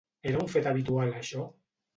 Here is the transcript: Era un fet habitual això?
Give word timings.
Era 0.29 0.39
un 0.45 0.49
fet 0.53 0.69
habitual 0.71 1.15
això? 1.21 1.47